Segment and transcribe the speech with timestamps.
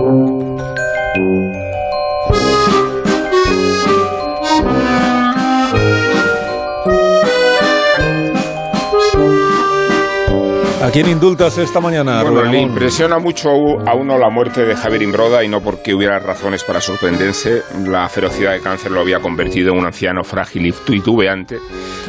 [0.00, 0.39] Thank you.
[10.90, 13.48] ¿A quién indultas esta mañana, Bueno, le impresiona mucho
[13.86, 17.62] a uno la muerte de Javier Imbroda y no porque hubiera razones para sorprenderse.
[17.86, 21.60] La ferocidad de cáncer lo había convertido en un anciano frágil y titubeante.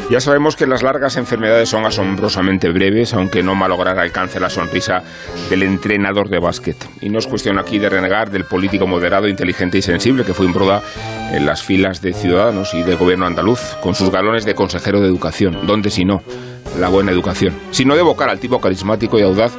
[0.10, 4.50] Ya sabemos que las largas enfermedades son asombrosamente breves, aunque no malograra el cáncer la
[4.50, 5.04] sonrisa
[5.48, 6.78] del entrenador de básquet.
[7.02, 10.48] Y no es cuestión aquí de renegar del político moderado, inteligente y sensible que fue
[10.48, 10.82] Imbroda
[11.32, 15.08] en las filas de Ciudadanos y del gobierno andaluz, con sus galones de consejero de
[15.08, 15.68] educación.
[15.68, 16.24] ¿Dónde si no?
[16.80, 19.54] La buena educación, sino de evocar al tipo carismático y audaz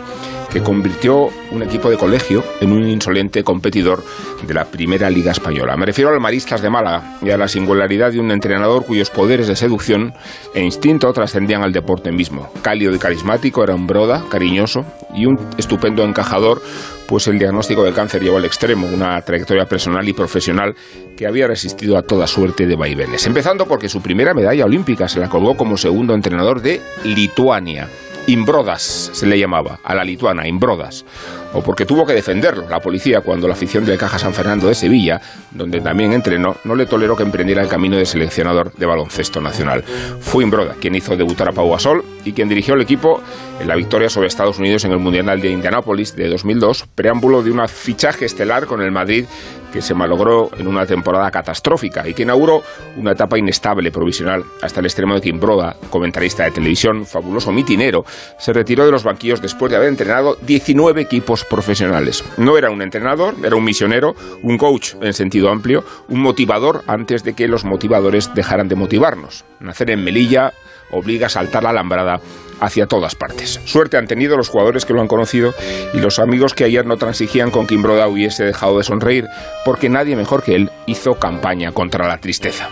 [0.52, 4.04] que convirtió un equipo de colegio en un insolente competidor
[4.46, 5.76] de la primera liga española.
[5.76, 9.48] Me refiero al Maristas de Málaga y a la singularidad de un entrenador cuyos poderes
[9.48, 10.12] de seducción
[10.54, 12.50] e instinto trascendían al deporte mismo.
[12.60, 14.84] Cálido y carismático, era un broda, cariñoso
[15.14, 16.62] y un estupendo encajador,
[17.06, 20.74] pues el diagnóstico del cáncer llevó al extremo, una trayectoria personal y profesional
[21.16, 23.26] que había resistido a toda suerte de vaivenes.
[23.26, 27.88] Empezando porque su primera medalla olímpica se la colgó como segundo entrenador de Lituania.
[28.28, 31.04] Imbrodas se le llamaba, a la lituana, Imbrodas,
[31.52, 34.76] o porque tuvo que defenderlo la policía cuando la afición del Caja San Fernando de
[34.76, 35.20] Sevilla,
[35.50, 39.82] donde también entrenó, no le toleró que emprendiera el camino de seleccionador de baloncesto nacional.
[40.20, 43.20] Fue Imbroda quien hizo debutar a Pau Gasol y quien dirigió el equipo
[43.60, 47.50] en la victoria sobre Estados Unidos en el Mundial de Indianápolis de 2002, preámbulo de
[47.50, 49.24] un fichaje estelar con el Madrid
[49.72, 52.62] que se malogró en una temporada catastrófica y que inauguró
[52.96, 58.04] una etapa inestable provisional hasta el extremo de que Imbroda, comentarista de televisión, fabuloso mitinero,
[58.38, 62.24] se retiró de los banquillos después de haber entrenado 19 equipos profesionales.
[62.36, 67.24] No era un entrenador, era un misionero, un coach en sentido amplio, un motivador antes
[67.24, 69.44] de que los motivadores dejaran de motivarnos.
[69.60, 70.52] Nacer en Melilla
[70.92, 72.20] obliga a saltar la alambrada
[72.60, 73.60] hacia todas partes.
[73.64, 75.52] Suerte han tenido los jugadores que lo han conocido
[75.92, 79.26] y los amigos que ayer no transigían con que Imbroda hubiese dejado de sonreír,
[79.64, 82.68] porque nadie mejor que él hizo campaña contra la tristeza.